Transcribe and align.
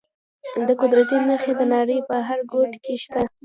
د 0.67 0.69
قدرت 0.81 1.09
نښې 1.27 1.53
د 1.59 1.61
نړۍ 1.73 1.99
په 2.09 2.15
هر 2.27 2.39
ګوټ 2.51 2.71
کې 2.83 2.93
شته. 3.03 3.21